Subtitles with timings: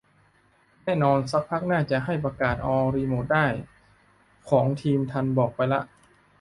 [0.83, 3.45] แน่นอน ซักพักน่าจะให้ประกาศออลรีโมทได้
[4.49, 5.81] ของทีมทันบอกไปละ